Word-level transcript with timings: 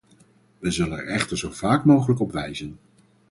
We 0.59 0.71
zullen 0.71 0.97
er 0.99 1.07
echter 1.07 1.37
zo 1.37 1.51
vaak 1.51 1.85
mogelijk 1.85 2.19
op 2.19 2.31
wijzen. 2.31 2.77